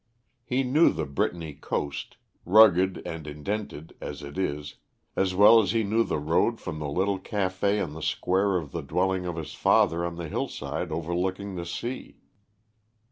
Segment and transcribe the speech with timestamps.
[0.43, 4.77] He knew the Brittany coast, rugged and indented as it is,
[5.15, 8.65] as well as he knew the road from the little café on the square to
[8.65, 12.17] the dwelling of his father on the hillside overlooking the sea.